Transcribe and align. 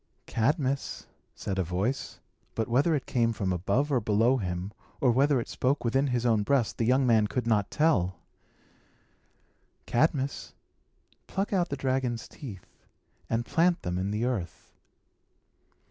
"Cadmus," 0.25 1.05
said 1.35 1.59
a 1.59 1.63
voice 1.63 2.19
but 2.55 2.67
whether 2.67 2.95
it 2.95 3.05
came 3.05 3.31
from 3.33 3.53
above 3.53 3.91
or 3.91 3.99
below 3.99 4.37
him, 4.37 4.71
or 4.99 5.11
whether 5.11 5.39
it 5.39 5.47
spoke 5.47 5.85
within 5.85 6.07
his 6.07 6.25
own 6.25 6.41
breast, 6.41 6.79
the 6.79 6.85
young 6.87 7.05
man 7.05 7.27
could 7.27 7.45
not 7.45 7.69
tell 7.69 8.15
"Cadmus, 9.85 10.55
pluck 11.27 11.53
out 11.53 11.69
the 11.69 11.77
dragon's 11.77 12.27
teeth, 12.27 12.65
and 13.29 13.45
plant 13.45 13.83
them 13.83 13.99
in 13.99 14.09
the 14.09 14.25
earth." 14.25 14.71